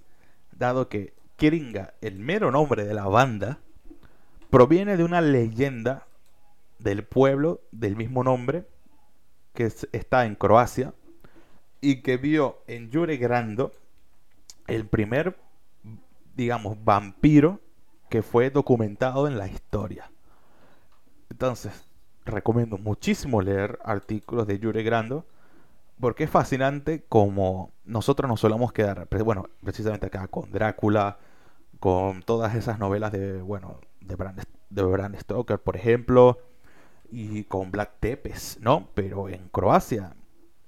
dado 0.52 0.88
que 0.88 1.13
Kringa, 1.36 1.96
el 2.02 2.20
mero 2.20 2.52
nombre 2.52 2.86
de 2.86 2.94
la 2.94 3.08
banda, 3.08 3.60
proviene 4.52 4.98
de 4.98 5.04
una 5.04 5.20
leyenda 5.20 6.06
del 6.78 7.04
pueblo 7.04 7.62
del 7.72 7.96
mismo 7.96 8.24
nombre 8.24 8.68
que 9.54 9.72
está 9.92 10.25
en 10.25 10.36
Croacia 10.36 10.94
y 11.82 12.02
que 12.02 12.18
vio 12.18 12.60
en 12.68 12.92
Jure 12.94 13.18
Grando 13.18 13.72
el 14.68 14.86
primer, 14.86 15.38
digamos, 16.36 16.84
vampiro 16.84 17.60
que 18.10 18.22
fue 18.22 18.52
documentado 18.52 19.28
en 19.28 19.40
la 19.40 19.48
historia. 19.48 20.12
Entonces, 21.30 21.88
recomiendo 22.25 22.77
muchísimo 22.77 23.42
leer 23.42 23.80
artículos 23.84 24.48
de 24.48 24.60
Jure 24.60 24.84
Grando 24.84 25.25
porque 26.00 26.25
es 26.25 26.30
fascinante 26.30 27.03
como 27.08 27.72
nosotros 27.86 28.27
nos 28.27 28.42
solemos 28.42 28.74
quedar, 28.74 29.08
bueno, 29.24 29.48
precisamente 29.63 30.08
acá 30.08 30.27
con 30.27 30.51
Drácula, 30.51 31.18
con 31.80 32.24
todas 32.24 32.56
esas 32.56 32.77
novelas 32.77 33.13
de, 33.13 33.42
bueno, 33.42 33.80
de 34.01 34.15
Bram, 34.15 34.36
de 35.12 35.20
Stoker, 35.20 35.60
por 35.60 35.77
ejemplo, 35.77 36.39
y 37.10 37.46
con 37.46 37.72
Black 37.72 37.92
Tepes, 38.01 38.58
¿no? 38.60 38.89
Pero 38.96 39.30
en 39.30 39.48
Croacia, 39.50 40.13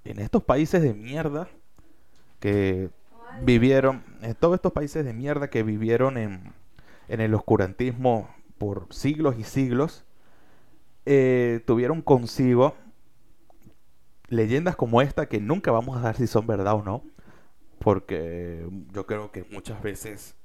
en 0.04 0.20
estos 0.20 0.42
países 0.42 0.80
de 0.80 0.94
mierda 0.94 1.48
que 2.40 2.88
vivieron, 3.42 4.04
en 4.22 4.34
todos 4.36 4.54
estos 4.54 4.72
países 4.72 5.04
de 5.04 5.12
mierda 5.12 5.50
que 5.50 5.62
vivieron 5.62 6.16
en, 6.16 6.54
en 7.08 7.20
el 7.20 7.34
oscurantismo 7.34 8.30
por 8.56 8.86
siglos 8.90 9.36
y 9.38 9.44
siglos, 9.44 10.05
eh, 11.06 11.60
tuvieron 11.66 12.02
consigo 12.02 12.74
leyendas 14.28 14.76
como 14.76 15.02
esta 15.02 15.28
que 15.28 15.40
nunca 15.40 15.70
vamos 15.70 15.96
a 15.96 16.02
ver 16.02 16.16
si 16.16 16.26
son 16.26 16.46
verdad 16.46 16.74
o 16.74 16.82
no, 16.82 17.04
porque 17.78 18.68
yo 18.92 19.06
creo 19.06 19.30
que 19.30 19.44
muchas 19.50 19.80
veces 19.82 20.36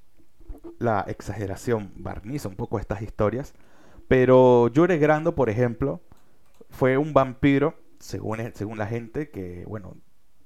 la 0.79 1.01
exageración 1.07 1.91
barniza 1.95 2.47
un 2.47 2.55
poco 2.55 2.79
estas 2.79 3.01
historias, 3.01 3.53
pero 4.07 4.69
Jure 4.73 4.97
Grando, 4.97 5.35
por 5.35 5.49
ejemplo, 5.49 6.01
fue 6.69 6.97
un 6.97 7.13
vampiro, 7.13 7.75
según, 7.99 8.39
según 8.53 8.77
la 8.77 8.87
gente, 8.87 9.29
que, 9.29 9.65
bueno, 9.67 9.95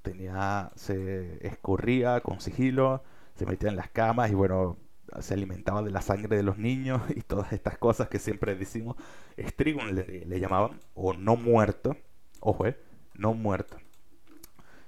tenía, 0.02 0.72
se 0.76 1.46
escurría 1.46 2.20
con 2.20 2.40
sigilo, 2.40 3.02
se 3.34 3.44
metía 3.44 3.68
en 3.68 3.76
las 3.76 3.90
camas 3.90 4.30
y, 4.30 4.34
bueno, 4.34 4.76
se 5.20 5.34
alimentaba 5.34 5.82
de 5.82 5.90
la 5.90 6.02
sangre 6.02 6.36
de 6.36 6.42
los 6.42 6.58
niños 6.58 7.02
y 7.14 7.22
todas 7.22 7.52
estas 7.52 7.78
cosas 7.78 8.08
que 8.08 8.18
siempre 8.18 8.54
decimos, 8.54 8.96
Strigon 9.38 9.94
le, 9.94 10.40
llamaban, 10.40 10.80
o 10.94 11.12
no 11.12 11.36
muerto, 11.36 11.96
ojo, 12.40 12.66
eh, 12.66 12.78
no 13.14 13.34
muerto. 13.34 13.76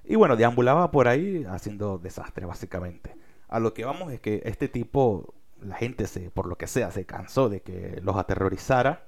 Y 0.04 0.16
bueno, 0.16 0.36
deambulaba 0.36 0.90
por 0.90 1.06
ahí 1.08 1.44
haciendo 1.44 1.98
desastre, 1.98 2.46
básicamente. 2.46 3.14
A 3.48 3.60
lo 3.60 3.74
que 3.74 3.84
vamos 3.84 4.12
es 4.12 4.20
que 4.20 4.42
este 4.44 4.68
tipo, 4.68 5.34
la 5.60 5.76
gente 5.76 6.06
se, 6.06 6.30
por 6.30 6.46
lo 6.46 6.56
que 6.56 6.66
sea, 6.66 6.90
se 6.90 7.04
cansó 7.04 7.48
de 7.48 7.60
que 7.60 8.00
los 8.02 8.16
aterrorizara 8.16 9.06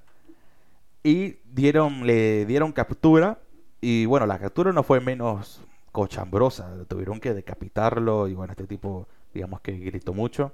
y 1.03 1.39
dieron, 1.45 2.07
le 2.07 2.45
dieron 2.45 2.73
captura. 2.73 3.39
Y 3.81 4.05
bueno, 4.05 4.27
la 4.27 4.39
captura 4.39 4.73
no 4.73 4.83
fue 4.83 5.01
menos 5.01 5.63
cochambrosa, 5.91 6.85
tuvieron 6.87 7.19
que 7.19 7.33
decapitarlo 7.33 8.29
y 8.29 8.35
bueno, 8.35 8.53
este 8.53 8.67
tipo, 8.67 9.09
digamos 9.33 9.63
que 9.63 9.73
gritó 9.73 10.13
mucho 10.13 10.53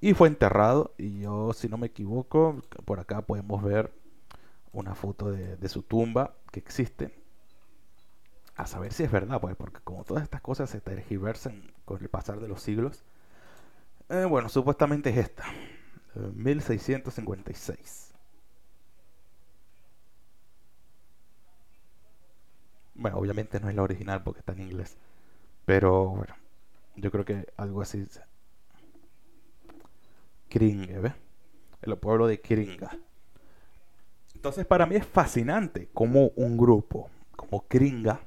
y 0.00 0.14
fue 0.14 0.28
enterrado. 0.28 0.94
Y 0.98 1.20
yo, 1.20 1.52
si 1.52 1.68
no 1.68 1.76
me 1.76 1.88
equivoco, 1.88 2.62
por 2.84 3.00
acá 3.00 3.22
podemos 3.22 3.62
ver 3.62 3.92
una 4.72 4.94
foto 4.94 5.30
de, 5.30 5.68
su 5.68 5.82
tumba 5.82 6.34
que 6.52 6.60
existe 6.60 7.14
a 8.56 8.66
saber 8.66 8.92
si 8.92 9.04
es 9.04 9.10
verdad, 9.10 9.40
pues, 9.40 9.56
porque 9.56 9.80
como 9.80 10.04
todas 10.04 10.24
estas 10.24 10.40
cosas 10.40 10.70
se 10.70 10.80
tergiversan 10.80 11.72
con 11.84 12.02
el 12.02 12.08
pasar 12.08 12.40
de 12.40 12.48
los 12.48 12.62
siglos, 12.62 13.04
eh, 14.08 14.24
bueno, 14.24 14.48
supuestamente 14.48 15.10
es 15.10 15.18
esta, 15.18 15.44
1656. 16.34 18.10
Eh, 18.10 18.18
bueno, 22.94 23.18
obviamente 23.18 23.60
no 23.60 23.68
es 23.68 23.76
la 23.76 23.82
original 23.82 24.22
porque 24.22 24.40
está 24.40 24.52
en 24.52 24.60
inglés, 24.62 24.96
pero 25.64 26.08
bueno, 26.08 26.34
yo 26.96 27.10
creo 27.10 27.24
que 27.24 27.46
algo 27.56 27.82
así. 27.82 28.06
Kringe, 30.48 30.98
¿ves? 30.98 31.12
El 31.82 31.96
pueblo 31.96 32.26
de 32.26 32.40
Kringa. 32.40 32.96
Entonces 34.34 34.66
para 34.66 34.86
mí 34.86 34.96
es 34.96 35.06
fascinante 35.06 35.88
como 35.92 36.28
un 36.36 36.56
grupo 36.56 37.10
como 37.36 37.66
Kringa 37.68 38.20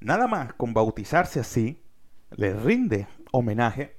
Nada 0.00 0.26
más 0.26 0.52
con 0.54 0.74
bautizarse 0.74 1.40
así, 1.40 1.82
le 2.30 2.54
rinde 2.54 3.08
homenaje 3.32 3.96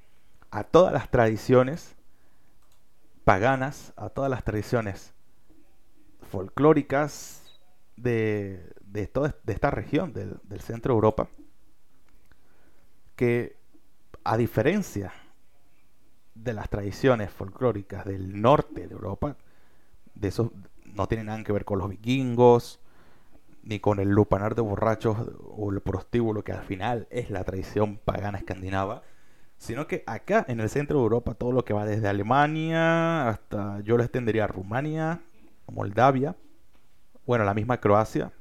a 0.52 0.64
todas 0.64 0.94
las 0.94 1.10
tradiciones 1.10 1.96
paganas, 3.24 3.94
a 3.98 4.10
todas 4.10 4.30
las 4.30 4.44
tradiciones 4.44 5.14
folclóricas 6.30 7.60
de, 7.96 8.74
de 8.82 9.08
toda 9.08 9.36
de 9.44 9.54
esta 9.54 9.72
región 9.72 10.14
del, 10.14 10.40
del 10.44 10.62
centro 10.62 10.94
de 10.94 10.98
Europa, 10.98 11.30
que 13.16 13.58
a 14.24 14.38
diferencia 14.38 15.12
de 16.44 16.54
las 16.54 16.70
tradiciones 16.70 17.32
folclóricas 17.32 18.06
del 18.06 18.42
norte 18.42 18.88
de 18.88 18.94
Europa, 18.94 19.38
de 20.16 20.28
esos 20.30 20.50
no 20.86 21.08
tienen 21.08 21.28
nada 21.28 21.44
que 21.44 21.52
ver 21.52 21.66
con 21.66 21.80
los 21.80 21.90
vikingos, 21.90 22.80
ni 23.64 23.80
con 23.80 24.00
el 24.00 24.10
lupanar 24.10 24.56
de 24.56 24.62
borrachos 24.62 25.18
o 25.50 25.72
el 25.72 25.82
prostíbulo 25.82 26.44
que 26.44 26.54
al 26.54 26.64
final 26.64 27.08
es 27.10 27.30
la 27.30 27.44
tradición 27.44 27.98
pagana 27.98 28.38
escandinava, 28.38 29.04
sino 29.58 29.88
que 29.88 30.04
acá 30.08 30.46
en 30.48 30.60
el 30.60 30.70
centro 30.70 31.00
de 31.00 31.04
Europa 31.04 31.34
todo 31.34 31.52
lo 31.52 31.66
que 31.66 31.74
va 31.74 31.86
desde 31.86 32.08
Alemania 32.08 33.28
hasta 33.28 33.82
yo 33.82 33.98
lo 33.98 34.04
extendería 34.04 34.46
a 34.46 34.48
Rumania, 34.48 35.22
Moldavia, 35.68 36.36
bueno, 37.26 37.44
la 37.44 37.54
misma 37.54 37.82
Croacia, 37.82 38.32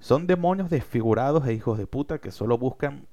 son 0.00 0.26
demonios 0.26 0.68
desfigurados 0.68 1.46
e 1.46 1.54
hijos 1.54 1.78
de 1.78 1.86
puta 1.86 2.18
que 2.18 2.30
solo 2.30 2.58
buscan 2.58 3.06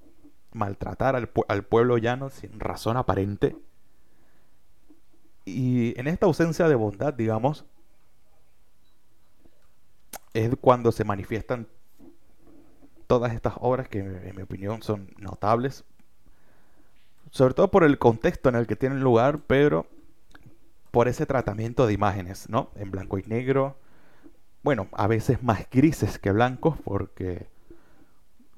maltratar 0.52 1.16
al, 1.16 1.30
al 1.48 1.64
pueblo 1.64 1.98
llano 1.98 2.30
sin 2.30 2.60
razón 2.60 2.98
aparente. 2.98 3.56
Y 5.50 5.94
en 6.00 6.08
esta 6.08 6.26
ausencia 6.26 6.68
de 6.68 6.76
bondad, 6.76 7.14
digamos, 7.14 7.66
es 10.34 10.52
cuando 10.62 10.92
se 10.92 11.04
manifiestan 11.04 11.68
todas 13.08 13.34
estas 13.34 13.54
obras 13.60 13.90
que 13.90 14.00
en 14.00 14.36
mi 14.36 14.44
opinión 14.44 14.84
son 14.84 15.10
notables, 15.18 15.84
sobre 17.32 17.54
todo 17.54 17.72
por 17.72 17.84
el 17.84 17.98
contexto 17.98 18.50
en 18.50 18.56
el 18.56 18.68
que 18.68 18.76
tienen 18.76 19.02
lugar, 19.02 19.40
pero 19.48 19.88
por 20.92 21.08
ese 21.08 21.26
tratamiento 21.26 21.88
de 21.88 21.94
imágenes, 21.94 22.50
¿no? 22.50 22.70
En 22.76 22.92
blanco 22.92 23.18
y 23.18 23.24
negro, 23.24 23.78
bueno, 24.64 24.88
a 24.92 25.08
veces 25.08 25.42
más 25.44 25.68
grises 25.72 26.20
que 26.20 26.32
blancos 26.32 26.78
porque 26.84 27.48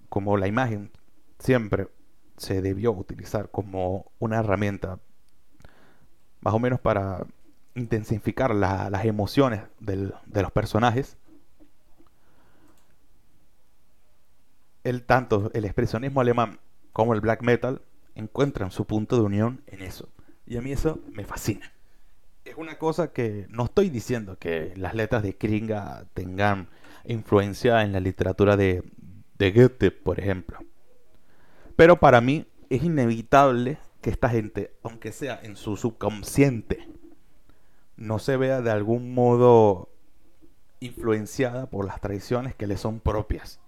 como 0.10 0.36
la 0.38 0.48
imagen 0.48 0.91
siempre 1.39 1.88
se 2.38 2.62
debió 2.62 2.91
utilizar 2.91 3.50
como 3.50 4.12
una 4.19 4.39
herramienta 4.39 5.00
más 6.41 6.53
o 6.53 6.60
menos 6.60 6.79
para 6.79 7.25
intensificar 7.75 8.53
las 8.53 9.05
emociones 9.05 9.62
de 9.79 10.41
los 10.41 10.51
personajes. 10.51 11.17
El 14.83 15.03
tanto 15.03 15.51
el 15.53 15.65
expresionismo 15.65 16.21
alemán 16.21 16.60
como 16.91 17.13
el 17.13 17.21
black 17.21 17.43
metal 17.43 17.81
encuentran 18.15 18.71
su 18.71 18.86
punto 18.86 19.15
de 19.15 19.21
unión 19.21 19.62
en 19.67 19.81
eso. 19.81 20.10
Y 20.45 20.57
a 20.57 20.62
mí 20.62 20.71
eso 20.71 21.00
me 21.12 21.24
fascina. 21.24 21.71
Es 22.43 22.55
una 22.57 22.77
cosa 22.77 23.13
que 23.13 23.45
no 23.50 23.65
estoy 23.65 23.89
diciendo 23.89 24.38
que 24.38 24.74
las 24.75 24.95
letras 24.95 25.21
de 25.24 25.38
Kringa 25.38 26.05
tengan 26.13 26.67
influencia 27.05 27.83
en 27.83 27.93
la 27.93 28.00
literatura 28.00 28.57
de, 28.57 28.83
de 29.38 29.51
Goethe, 29.51 29.91
por 29.91 30.19
ejemplo. 30.19 30.60
Pero 31.75 32.00
para 32.00 32.19
mí 32.19 32.48
es 32.69 32.83
inevitable 32.83 33.77
que 34.01 34.10
esta 34.10 34.29
gente, 34.29 34.74
aunque 34.84 35.12
sea 35.12 35.39
en 35.41 35.55
su 35.55 35.77
subconsciente, 35.77 36.88
no 37.96 38.20
se 38.20 38.36
vea 38.36 38.62
de 38.62 38.72
algún 38.72 39.13
modo 39.13 39.89
influenciada 40.79 41.67
por 41.67 41.86
las 41.86 42.01
tradiciones 42.01 42.55
que 42.55 42.67
le 42.67 42.77
son 42.77 43.00
propias. 43.00 43.60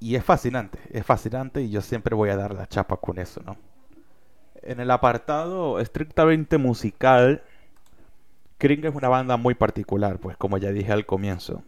Y 0.00 0.14
es 0.14 0.24
fascinante, 0.24 0.78
es 0.90 1.04
fascinante 1.04 1.60
y 1.62 1.70
yo 1.70 1.82
siempre 1.82 2.14
voy 2.14 2.30
a 2.30 2.36
dar 2.36 2.54
la 2.54 2.66
chapa 2.66 2.96
con 2.96 3.18
eso, 3.18 3.42
¿no? 3.44 3.56
En 4.62 4.80
el 4.80 4.90
apartado 4.90 5.80
estrictamente 5.80 6.56
musical, 6.56 7.42
Kring 8.58 8.84
es 8.84 8.94
una 8.94 9.08
banda 9.08 9.36
muy 9.36 9.54
particular, 9.54 10.18
pues 10.18 10.36
como 10.36 10.56
ya 10.58 10.70
dije 10.70 10.92
al 10.92 11.04
comienzo. 11.04 11.62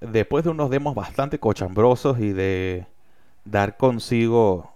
Después 0.00 0.44
de 0.44 0.50
unos 0.50 0.70
demos 0.70 0.94
bastante 0.94 1.38
cochambrosos 1.38 2.20
y 2.20 2.32
de 2.32 2.86
dar 3.44 3.76
consigo 3.76 4.69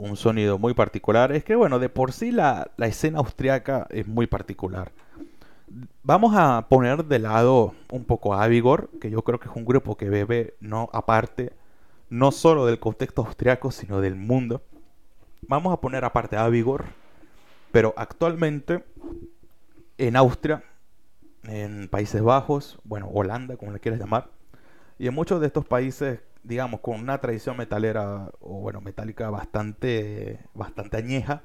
un 0.00 0.16
sonido 0.16 0.58
muy 0.58 0.74
particular. 0.74 1.32
Es 1.32 1.44
que, 1.44 1.54
bueno, 1.54 1.78
de 1.78 1.88
por 1.88 2.12
sí 2.12 2.32
la, 2.32 2.70
escena 2.78 3.18
austriaca 3.18 3.86
es 3.90 4.06
muy 4.06 4.26
particular. 4.26 4.92
Vamos 6.02 6.34
a 6.36 6.66
poner 6.68 7.04
de 7.04 7.18
lado 7.18 7.74
un 7.90 8.04
poco 8.04 8.34
a 8.34 8.42
Avigor, 8.42 8.90
que 9.00 9.10
yo 9.10 9.22
creo 9.22 9.38
que 9.38 9.48
es 9.48 9.54
un 9.54 9.64
grupo 9.64 9.96
que 9.96 10.08
bebe 10.08 10.54
no 10.60 10.88
aparte, 10.92 11.52
no 12.08 12.32
solo 12.32 12.66
del 12.66 12.80
contexto 12.80 13.22
austriaco, 13.22 13.70
sino 13.70 14.00
del 14.00 14.16
mundo. 14.16 14.62
Vamos 15.42 15.72
a 15.72 15.80
poner 15.80 16.04
aparte 16.04 16.36
a 16.36 16.44
Avigor, 16.44 16.86
pero 17.70 17.94
actualmente 17.96 18.84
en 19.98 20.16
Austria, 20.16 20.64
en 21.44 21.88
Países 21.88 22.22
Bajos, 22.22 22.78
bueno, 22.84 23.08
Holanda, 23.12 23.56
como 23.56 23.72
le 23.72 23.80
quieras 23.80 24.00
llamar, 24.00 24.28
y 24.98 25.06
en 25.06 25.14
muchos 25.14 25.40
de 25.40 25.46
estos 25.46 25.64
países 25.64 26.20
digamos, 26.42 26.80
con 26.80 27.00
una 27.00 27.20
tradición 27.20 27.56
metalera, 27.56 28.30
o 28.40 28.60
bueno, 28.60 28.80
metálica 28.80 29.30
bastante, 29.30 30.40
bastante 30.54 30.96
añeja. 30.96 31.42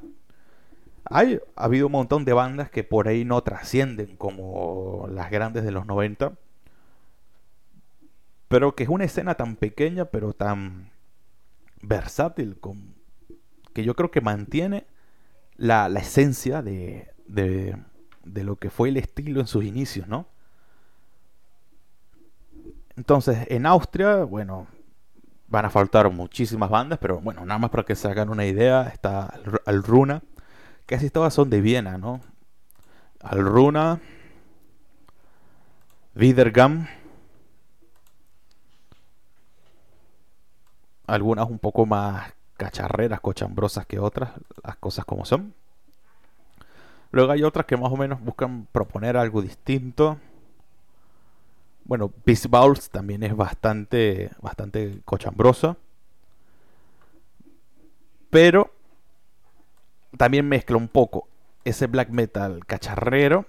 Hay, 1.06 1.40
ha 1.56 1.66
habido 1.66 1.88
un 1.88 1.92
montón 1.94 2.26
de 2.26 2.34
bandas 2.34 2.70
que 2.70 2.84
por 2.84 3.08
ahí 3.08 3.26
no 3.26 3.42
trascienden 3.44 4.16
como 4.18 5.08
las 5.12 5.30
grandes 5.32 5.64
de 5.64 5.72
los 5.72 5.86
90. 5.86 6.34
Pero 8.48 8.76
que 8.76 8.84
es 8.84 8.90
una 8.90 9.06
escena 9.06 9.36
tan 9.36 9.56
pequeña, 9.56 10.06
pero 10.06 10.34
tan 10.34 10.92
versátil, 11.82 12.58
con, 12.60 12.96
que 13.74 13.84
yo 13.84 13.96
creo 13.96 14.12
que 14.12 14.22
mantiene 14.22 14.86
la, 15.58 15.90
la 15.90 16.00
esencia 16.00 16.62
de, 16.62 17.12
de, 17.28 17.78
de 18.24 18.44
lo 18.44 18.58
que 18.58 18.70
fue 18.70 18.90
el 18.90 18.98
estilo 18.98 19.42
en 19.42 19.48
sus 19.48 19.64
inicios, 19.64 20.08
¿no? 20.08 20.28
Entonces, 22.98 23.46
en 23.50 23.66
Austria, 23.66 24.24
bueno, 24.24 24.68
van 25.56 25.64
a 25.64 25.70
faltar 25.70 26.12
muchísimas 26.12 26.70
bandas, 26.70 27.00
pero 27.00 27.22
bueno, 27.22 27.46
nada 27.46 27.58
más 27.58 27.70
para 27.70 27.84
que 27.84 27.96
se 27.96 28.10
hagan 28.10 28.28
una 28.28 28.46
idea, 28.46 28.90
está 28.94 29.40
Al 29.66 29.84
Runa, 29.84 30.22
casi 30.86 31.10
todas 31.10 31.34
son 31.34 31.50
de 31.50 31.62
Viena, 31.62 31.98
¿no? 31.98 32.20
Al 33.22 33.40
Runa, 33.40 34.02
Wiedergam, 36.14 36.88
algunas 41.08 41.50
un 41.50 41.60
poco 41.60 41.86
más 41.86 42.34
cacharreras, 42.58 43.22
cochambrosas 43.22 43.86
que 43.86 43.98
otras, 43.98 44.32
las 44.62 44.76
cosas 44.76 45.06
como 45.06 45.24
son. 45.24 45.54
Luego 47.12 47.32
hay 47.32 47.44
otras 47.44 47.66
que 47.66 47.78
más 47.78 47.94
o 47.94 47.96
menos 47.96 48.20
buscan 48.20 48.68
proponer 48.74 49.16
algo 49.16 49.42
distinto. 49.42 50.18
Bueno, 51.86 52.12
Beast 52.26 52.48
Balls 52.48 52.90
también 52.90 53.24
es 53.24 53.36
bastante, 53.36 54.32
bastante 54.42 55.02
cochambroso. 55.06 55.78
Pero 58.30 58.74
también 60.18 60.48
mezcla 60.48 60.78
un 60.78 60.88
poco 60.88 61.28
ese 61.64 61.88
black 61.88 62.10
metal 62.10 62.66
cacharrero 62.66 63.46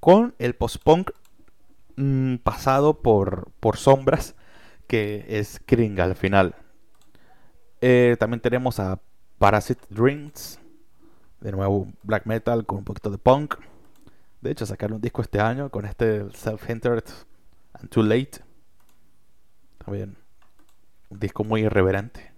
con 0.00 0.34
el 0.38 0.54
post-punk 0.54 1.12
mm, 1.96 2.36
pasado 2.36 3.00
por, 3.00 3.50
por 3.60 3.76
sombras 3.76 4.34
que 4.86 5.24
es 5.28 5.60
Kring 5.66 6.00
al 6.00 6.16
final. 6.16 6.54
Eh, 7.80 8.16
también 8.18 8.40
tenemos 8.40 8.80
a 8.80 9.00
Parasite 9.38 9.82
Dreams, 9.90 10.58
de 11.40 11.52
nuevo 11.52 11.88
black 12.02 12.26
metal 12.26 12.64
con 12.66 12.78
un 12.78 12.84
poquito 12.84 13.10
de 13.10 13.18
punk. 13.18 13.54
De 14.40 14.50
hecho, 14.50 14.66
sacaron 14.66 14.96
un 14.96 15.00
disco 15.00 15.22
este 15.22 15.40
año 15.40 15.70
con 15.70 15.84
este 15.84 16.24
Too 17.90 18.02
Late. 18.02 18.42
También. 19.84 20.16
Un 21.10 21.20
disco 21.20 21.44
muy 21.44 21.62
irreverente. 21.62 22.32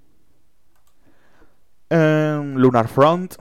Em, 1.89 2.57
Lunar 2.57 2.89
Front. 2.89 3.37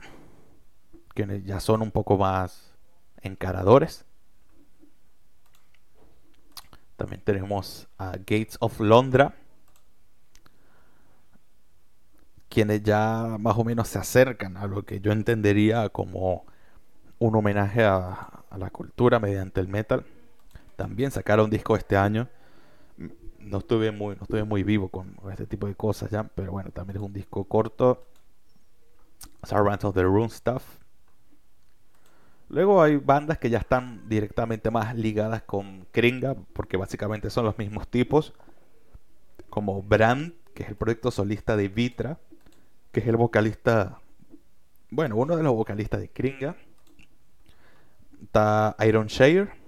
Que 1.14 1.42
ya 1.42 1.60
son 1.60 1.82
un 1.82 1.90
poco 1.90 2.16
más 2.16 2.72
encaradores. 3.22 4.04
También 6.96 7.22
tenemos 7.22 7.88
a 7.98 8.12
Gates 8.12 8.56
of 8.60 8.80
Londra. 8.80 9.34
Quienes 12.48 12.82
ya 12.82 13.36
más 13.38 13.58
o 13.58 13.64
menos 13.64 13.88
se 13.88 13.98
acercan 13.98 14.56
a 14.56 14.66
lo 14.66 14.84
que 14.84 15.00
yo 15.00 15.12
entendería 15.12 15.88
como 15.90 16.46
un 17.18 17.36
homenaje 17.36 17.84
a 17.84 18.44
la 18.56 18.70
cultura 18.70 19.20
mediante 19.20 19.60
el 19.60 19.68
metal 19.68 20.06
también 20.78 21.10
sacaron 21.10 21.46
un 21.46 21.50
disco 21.50 21.74
este 21.74 21.96
año. 21.96 22.28
No 23.40 23.58
estuve 23.58 23.90
muy, 23.90 24.14
no 24.14 24.22
estuve 24.22 24.44
muy 24.44 24.62
vivo 24.62 24.88
con, 24.88 25.16
este 25.28 25.44
tipo 25.44 25.66
de 25.66 25.74
cosas 25.74 26.08
ya, 26.08 26.22
pero 26.22 26.52
bueno, 26.52 26.70
también 26.70 26.98
es 26.98 27.02
un 27.02 27.12
disco 27.12 27.42
corto. 27.44 28.06
Servants 29.42 29.84
of 29.84 29.96
the 29.96 30.04
Rune 30.04 30.30
Stuff. 30.30 30.62
Luego 32.48 32.80
hay 32.80 32.94
bandas 32.96 33.38
que 33.38 33.50
ya 33.50 33.58
están 33.58 34.08
directamente 34.08 34.70
más 34.70 34.94
ligadas 34.94 35.42
con 35.42 35.84
Kringa, 35.90 36.36
porque 36.52 36.76
básicamente 36.76 37.28
son 37.28 37.44
los 37.44 37.58
mismos 37.58 37.88
tipos. 37.88 38.32
Como 39.50 39.82
Brand, 39.82 40.32
que 40.54 40.62
es 40.62 40.68
el 40.68 40.76
proyecto 40.76 41.10
solista 41.10 41.56
de 41.56 41.66
Vitra, 41.66 42.20
que 42.92 43.00
es 43.00 43.06
el 43.08 43.16
vocalista, 43.16 44.00
bueno, 44.90 45.16
uno 45.16 45.36
de 45.36 45.42
los 45.42 45.54
vocalistas 45.54 45.98
de 45.98 46.08
Kringa. 46.08 46.54
Está 48.22 48.76
Iron 48.86 49.08
Share, 49.08 49.58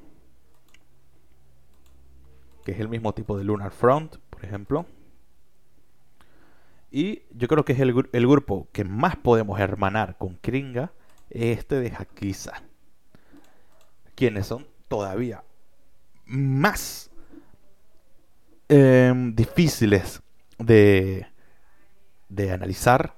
que 2.65 2.73
es 2.73 2.81
el 2.81 2.89
mismo 2.89 3.15
tipo 3.15 3.37
de 3.39 3.45
Lunar 3.45 3.73
Front, 3.73 4.17
por 4.31 4.45
ejemplo. 4.45 4.87
Y 6.91 7.23
yo 7.31 7.47
creo 7.47 7.65
que 7.65 7.73
es 7.73 7.81
el, 7.81 7.93
grupo 7.93 8.69
que 8.73 8.85
más 8.85 9.17
podemos 9.17 9.61
hermanar 9.61 10.17
con 10.19 10.37
Kringa, 10.37 10.93
este 11.31 11.77
de 11.81 11.93
Hakiza. 11.97 12.63
Quienes 14.17 14.47
son 14.47 14.67
todavía 14.89 15.45
más 16.27 17.11
em, 18.69 19.35
difíciles 19.35 20.21
de, 20.59 21.27
de 22.29 22.53
analizar 22.53 23.15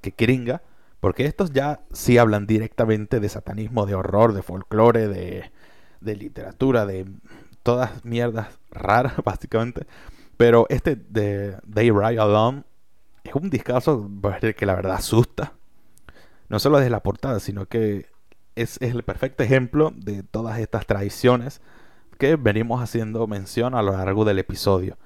que 0.00 0.12
Kringa, 0.12 0.62
porque 0.98 1.26
estos 1.26 1.52
ya 1.52 1.80
sí 1.92 2.18
hablan 2.18 2.46
directamente 2.46 3.20
de 3.20 3.28
satanismo, 3.28 3.86
de 3.86 3.94
horror, 3.94 4.32
de 4.34 4.42
folclore, 4.42 5.08
de, 5.08 5.50
de 6.00 6.16
literatura, 6.16 6.86
de 6.86 7.06
todas 7.62 8.04
mierdas 8.04 8.58
raras, 8.70 9.14
básicamente. 9.24 9.86
Pero 10.36 10.66
este 10.68 10.96
de 10.96 11.56
They 11.72 11.90
Ride 11.90 12.20
Alone 12.20 12.64
es 13.24 13.34
un 13.34 13.50
discazo 13.50 14.10
que 14.56 14.66
la 14.66 14.74
verdad 14.74 14.94
asusta. 14.94 15.54
No 16.48 16.58
solo 16.58 16.78
desde 16.78 16.90
la 16.90 17.02
portada, 17.02 17.40
sino 17.40 17.66
que 17.66 18.06
es, 18.56 18.78
el 18.80 19.02
perfecto 19.02 19.42
ejemplo 19.42 19.92
de 19.94 20.22
todas 20.22 20.58
estas 20.58 20.86
tradiciones 20.86 21.60
que 22.18 22.36
venimos 22.36 22.82
haciendo 22.82 23.26
mención 23.26 23.74
a 23.74 23.82
lo 23.82 23.92
largo 23.92 24.24
del 24.24 24.38
episodio. 24.38 24.96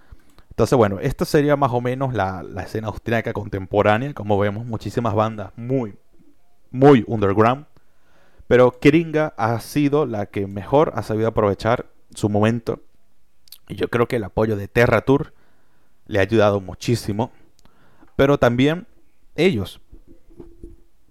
Entonces, 0.51 0.77
bueno, 0.77 0.99
esto 1.01 1.25
sería 1.25 1.55
más 1.57 1.71
o 1.73 1.81
menos 1.81 2.15
la, 2.15 2.45
escena 2.65 2.89
austríaca 2.89 3.33
contemporánea. 3.33 4.15
Como 4.15 4.39
vemos, 4.39 4.65
muchísimas 4.65 5.15
bandas 5.15 5.53
muy, 5.57 5.99
muy 6.71 7.05
underground. 7.07 7.67
Pero 8.49 8.73
Keringa 8.81 9.35
ha 9.37 9.59
sido 9.61 10.07
la 10.07 10.27
que 10.27 10.47
mejor 10.47 10.93
ha 10.95 11.03
sabido 11.03 11.29
aprovechar 11.29 11.87
su 12.17 12.29
momento. 12.29 12.83
Y 13.69 13.77
yo 13.77 13.89
creo 13.89 14.09
que 14.09 14.17
el 14.17 14.25
apoyo 14.25 14.57
de 14.57 14.69
Terra 14.69 15.03
Tour 15.03 15.33
le 16.07 16.19
ha 16.19 16.23
ayudado 16.23 16.61
muchísimo. 16.61 17.33
Pero 18.17 18.39
también 18.39 18.87
ellos 19.35 19.81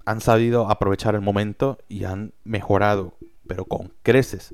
han 0.06 0.22
sabido 0.22 0.70
aprovechar 0.70 1.16
el 1.16 1.22
momento 1.22 1.78
y 1.90 2.04
han 2.06 2.34
mejorado, 2.44 3.14
pero 3.48 3.66
con 3.66 3.92
creces, 4.04 4.54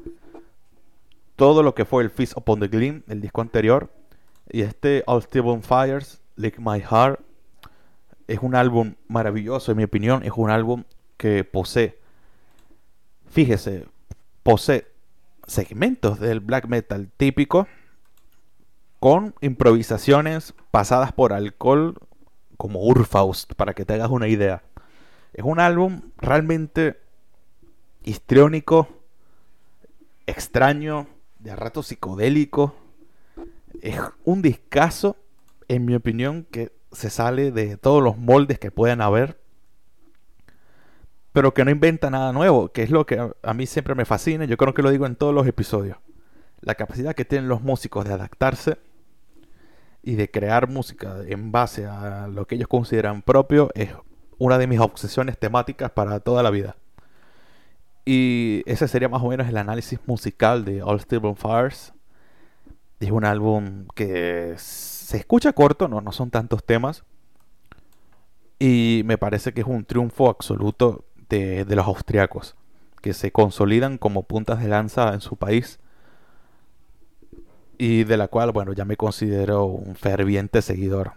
todo 1.36 1.64
lo 1.64 1.76
que 1.76 1.86
fue 1.86 2.04
el 2.04 2.10
Feast 2.10 2.38
Upon 2.38 2.60
the 2.60 2.68
Gleam, 2.68 3.04
el 3.08 3.22
disco 3.22 3.42
anterior, 3.42 3.92
y 4.50 4.62
este 4.62 5.04
All 5.08 5.22
Stable 5.24 5.62
Fires, 5.62 6.22
Lick 6.36 6.60
My 6.60 6.80
Heart, 6.80 7.20
es 8.28 8.40
un 8.42 8.56
álbum 8.56 8.96
maravilloso, 9.08 9.72
en 9.72 9.78
mi 9.78 9.84
opinión, 9.84 10.24
es 10.24 10.32
un 10.36 10.50
álbum 10.50 10.84
que 11.18 11.44
posee, 11.44 12.00
fíjese, 13.30 13.86
posee 14.44 14.91
segmentos 15.48 16.20
del 16.20 16.40
black 16.40 16.68
metal 16.68 17.10
típico, 17.18 17.68
con 19.00 19.34
improvisaciones 19.42 20.54
pasadas 20.70 21.12
por 21.12 21.34
alcohol 21.34 21.98
como 22.58 22.82
Urfaust, 22.82 23.54
para 23.56 23.74
que 23.74 23.86
te 23.86 23.94
hagas 23.94 24.12
una 24.12 24.28
idea. 24.28 24.64
Es 25.34 25.44
un 25.44 25.60
álbum 25.60 26.02
realmente 26.18 27.00
histriónico, 28.04 28.88
extraño, 30.28 31.08
de 31.40 31.56
rato 31.56 31.82
psicodélico. 31.82 32.76
Es 33.82 34.00
un 34.24 34.44
discazo, 34.44 35.18
en 35.68 35.86
mi 35.86 35.96
opinión, 35.96 36.46
que 36.52 36.72
se 36.92 37.10
sale 37.10 37.52
de 37.52 37.78
todos 37.78 38.04
los 38.04 38.18
moldes 38.18 38.60
que 38.60 38.70
puedan 38.70 39.02
haber, 39.02 39.41
pero 41.34 41.54
que 41.54 41.64
no 41.64 41.72
inventa 41.72 42.10
nada 42.10 42.34
nuevo, 42.34 42.70
que 42.72 42.84
es 42.84 42.90
lo 42.90 43.06
que 43.06 43.32
a 43.42 43.54
mí 43.54 43.66
siempre 43.66 43.96
me 43.96 44.06
fascina. 44.06 44.46
Yo 44.46 44.58
creo 44.58 44.74
que 44.74 44.82
lo 44.82 44.92
digo 44.92 45.06
en 45.06 45.16
todos 45.16 45.34
los 45.34 45.48
episodios. 45.48 45.98
La 46.60 46.76
capacidad 46.76 47.16
que 47.16 47.26
tienen 47.26 47.48
los 47.48 47.62
músicos 47.62 48.06
de 48.06 48.14
adaptarse 48.14 48.78
y 50.04 50.16
de 50.16 50.30
crear 50.30 50.68
música 50.68 51.18
en 51.28 51.52
base 51.52 51.86
a 51.86 52.28
lo 52.28 52.46
que 52.46 52.56
ellos 52.56 52.68
consideran 52.68 53.22
propio 53.22 53.70
es 53.76 53.90
una 54.38 54.58
de 54.58 54.68
mis 54.68 54.80
obsesiones 54.80 55.38
temáticas 55.38 55.92
para 55.92 56.20
toda 56.20 56.44
la 56.44 56.50
vida. 56.50 56.76
Y 58.04 58.64
ese 58.66 58.88
sería 58.88 59.10
más 59.10 59.22
o 59.22 59.30
menos 59.30 59.48
el 59.48 59.58
análisis 59.58 60.00
musical 60.08 60.66
de 60.66 60.82
All 60.82 61.00
Steel 61.00 61.22
Fires. 61.36 61.94
Es 63.00 63.12
un 63.12 63.26
álbum 63.26 63.88
que 63.96 64.56
se 64.58 65.18
escucha 65.18 65.54
corto, 65.54 65.88
no, 65.88 66.02
no 66.02 66.12
son 66.12 66.30
tantos 66.30 66.64
temas. 66.64 67.04
Y 68.60 69.04
me 69.06 69.18
parece 69.18 69.54
que 69.54 69.62
es 69.62 69.68
un 69.68 69.86
triunfo 69.86 70.30
absoluto 70.30 71.06
de, 71.38 71.76
los 71.76 71.88
austriacos, 71.88 72.56
que 73.02 73.14
se 73.14 73.32
consolidan 73.32 73.98
como 73.98 74.24
puntas 74.24 74.62
de 74.62 74.68
lanza 74.68 75.14
en 75.14 75.22
su 75.22 75.38
país. 75.38 75.80
Y 77.78 78.04
de 78.04 78.18
la 78.18 78.28
cual, 78.28 78.52
bueno, 78.52 78.74
ya 78.74 78.86
me 78.86 78.98
considero 78.98 79.66
un 79.66 79.96
ferviente 79.96 80.62
seguidor. 80.62 81.14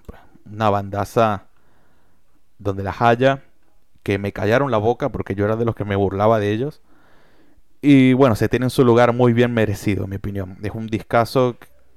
Una 0.51 0.71
bandaza 0.71 1.47
donde 2.59 2.83
las 2.83 3.03
haya, 3.03 3.43
que 4.03 4.19
me 4.19 4.33
callaron 4.33 4.71
la 4.71 4.79
boca 4.79 5.11
porque 5.11 5.35
yo 5.35 5.45
era 5.45 5.57
de 5.57 5.65
los 5.65 5.75
que 5.75 5.85
me 5.85 5.97
burlaba 5.97 6.39
de 6.39 6.53
ellos. 6.53 6.81
Y 7.83 8.15
bueno, 8.15 8.35
se 8.35 8.49
tienen 8.49 8.71
su 8.71 8.85
lugar 8.85 9.13
muy 9.13 9.35
bien 9.35 9.53
merecido, 9.53 10.05
en 10.05 10.11
mi 10.11 10.17
opinión. 10.17 10.57
Es 10.63 10.73
un 10.73 10.87
discazo 10.87 11.57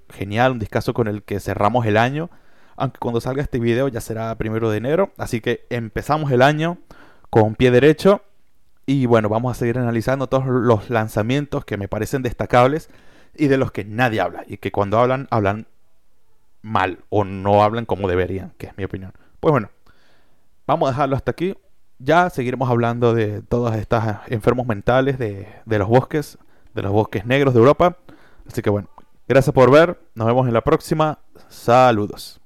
genial, 0.10 0.54
un 0.54 0.60
discazo 0.60 0.94
con 0.94 1.08
el 1.08 1.24
que 1.24 1.40
cerramos 1.40 1.86
el 1.86 1.96
año. 1.96 2.30
Aunque 2.76 3.00
cuando 3.00 3.22
salga 3.22 3.42
este 3.42 3.60
video 3.60 3.88
ya 3.88 4.02
será 4.02 4.36
primero 4.36 4.70
de 4.70 4.78
enero. 4.78 5.14
Así 5.18 5.40
que 5.40 5.66
empezamos 5.70 6.32
el 6.32 6.42
año 6.42 6.78
con 7.30 7.56
pie 7.56 7.72
derecho. 7.72 8.22
Y 8.86 9.06
bueno, 9.06 9.30
vamos 9.30 9.56
a 9.56 9.60
seguir 9.60 9.78
analizando 9.78 10.28
todos 10.28 10.46
los 10.46 10.90
lanzamientos 10.90 11.66
que 11.66 11.78
me 11.78 11.88
parecen 11.88 12.24
destacables 12.24 12.90
y 13.36 13.48
de 13.48 13.58
los 13.58 13.72
que 13.72 13.84
nadie 13.84 14.22
habla. 14.22 14.44
Y 14.48 14.58
que 14.58 14.72
cuando 14.72 15.00
hablan, 15.00 15.28
hablan 15.30 15.68
mal 16.62 17.00
o 17.10 17.24
no 17.24 17.64
hablan 17.64 17.86
como 17.86 18.08
deberían, 18.08 18.54
que 18.58 18.68
es 18.68 18.78
mi 18.78 18.86
opinión. 18.86 19.14
Pues 19.40 19.52
bueno, 19.52 19.70
Vamos 20.68 20.90
a 20.90 20.92
dejarlo 20.92 21.16
hasta 21.16 21.32
aquí. 21.32 21.56
Ya 21.98 22.30
seguiremos 22.30 22.70
hablando 22.70 23.14
de 23.14 23.42
todos 23.42 23.74
estos 23.76 24.04
enfermos 24.28 24.68
mentales 24.68 25.18
de, 25.18 25.48
de 25.66 25.80
los 25.80 25.88
bosques, 25.88 26.38
de 26.76 26.82
los 26.82 26.92
bosques 26.92 27.26
negros 27.26 27.54
de 27.54 27.62
Europa. 27.62 27.98
Así 28.46 28.62
que 28.62 28.70
bueno, 28.70 28.90
gracias 29.28 29.54
por 29.54 29.72
ver. 29.72 29.98
Nos 30.14 30.28
vemos 30.28 30.46
en 30.46 30.54
la 30.54 30.62
próxima. 30.62 31.20
Saludos. 31.48 32.42